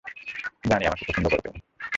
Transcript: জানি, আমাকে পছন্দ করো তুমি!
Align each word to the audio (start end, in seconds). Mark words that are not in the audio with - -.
জানি, 0.63 0.83
আমাকে 0.85 1.03
পছন্দ 1.07 1.25
করো 1.27 1.41
তুমি! 1.45 1.59